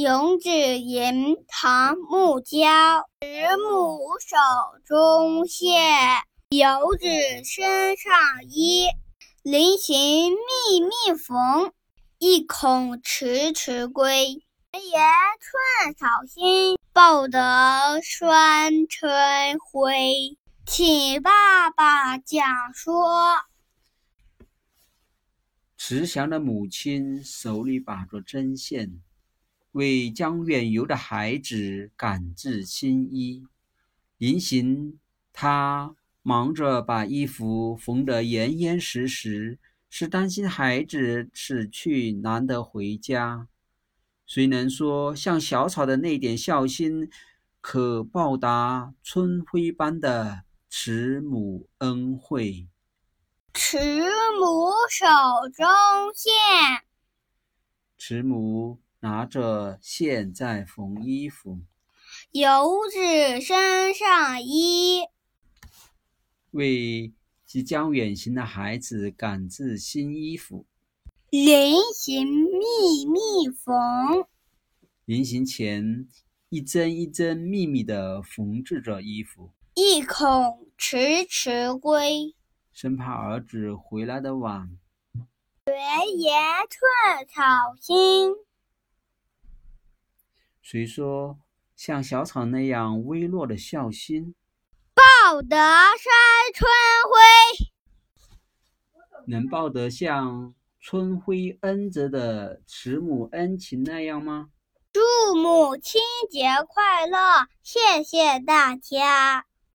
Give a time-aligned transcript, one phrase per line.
[0.00, 3.06] 游子吟唐孟郊。
[3.20, 3.26] 慈
[3.58, 4.34] 母手
[4.86, 5.78] 中线，
[6.48, 7.06] 游子
[7.44, 8.10] 身上
[8.48, 8.86] 衣。
[9.42, 11.74] 临行密密缝，
[12.18, 14.42] 意恐迟迟归。
[14.72, 15.02] 闲言
[15.38, 20.38] 寸草心，报得双春晖。
[20.64, 22.42] 请爸爸讲
[22.72, 23.36] 说。
[25.76, 29.02] 慈祥的母亲手里把着针线。
[29.72, 33.46] 为将远游的孩子赶制新衣，
[34.18, 34.98] 临行
[35.32, 43.46] 他忙着把衣服缝得严严实实，是担心孩子此去难得回家。
[44.26, 47.08] 谁能说像小草的那点孝心，
[47.60, 52.68] 可报答春晖般的慈母恩惠？
[53.54, 55.06] 慈母手
[55.54, 55.66] 中
[56.14, 56.32] 线，
[57.98, 58.80] 慈母。
[59.00, 61.58] 拿着线在缝衣服，
[62.32, 65.04] 游子身上衣，
[66.50, 67.12] 为
[67.46, 70.66] 即将远行的孩子赶制新衣服。
[71.30, 74.26] 临行密密缝，
[75.06, 76.06] 临行前
[76.50, 82.34] 一针一针密密的缝制着衣服，意恐迟迟归，
[82.70, 84.76] 生怕儿子回来的晚。
[85.64, 87.42] 闲言寸草
[87.80, 88.34] 心。
[90.72, 91.36] 谁说
[91.74, 94.36] 像小草那样微弱的孝心，
[94.94, 96.12] 报得山
[96.54, 96.70] 春
[97.10, 97.18] 晖，
[99.26, 104.50] 能报得像春晖恩泽的慈母恩情那样吗？
[104.92, 105.00] 祝
[105.34, 107.48] 母亲节快乐！
[107.64, 109.46] 谢谢大家。